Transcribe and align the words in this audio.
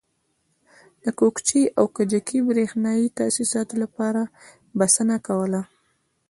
د 1.03 1.05
کوکچې 1.19 1.61
او 1.77 1.85
کجکي 1.97 2.39
برېښنایي 2.49 3.07
تاسیساتو 3.19 3.73
لپاره 3.83 4.21
بسنه 4.79 5.15
کوله. 5.27 5.61